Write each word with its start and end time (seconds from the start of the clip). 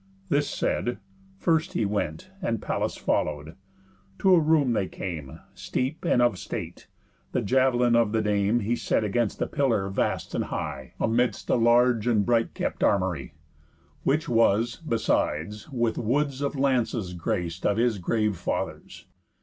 This 0.29 0.49
said, 0.49 0.97
first 1.37 1.73
he 1.73 1.85
went, 1.85 2.31
And 2.41 2.59
Pallas 2.59 2.97
follow'd. 2.97 3.53
To 4.17 4.33
a 4.33 4.39
room 4.39 4.73
they 4.73 4.87
came, 4.87 5.39
Steep, 5.53 6.05
and 6.05 6.23
of 6.23 6.39
state; 6.39 6.87
the 7.33 7.41
jav'lin 7.43 7.95
of 7.95 8.11
the 8.11 8.23
Dame 8.23 8.61
He 8.61 8.75
set 8.75 9.03
against 9.03 9.39
a 9.43 9.45
pillar 9.45 9.89
vast 9.89 10.33
and 10.33 10.45
high, 10.45 10.95
Amidst 10.99 11.51
a 11.51 11.55
large 11.55 12.07
and 12.07 12.25
bright 12.25 12.55
kept 12.55 12.83
armory, 12.83 13.35
Which 14.01 14.27
was, 14.27 14.77
besides, 14.77 15.69
with 15.69 15.99
woods 15.99 16.41
of 16.41 16.55
lances 16.55 17.13
grac'd 17.13 17.63
Of 17.67 17.77
his 17.77 17.99
grave 17.99 18.37
father's. 18.37 19.05